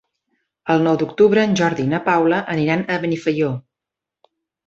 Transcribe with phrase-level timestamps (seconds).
[0.75, 3.51] El nou d'octubre en Jordi i na Paula aniran a Benifaió.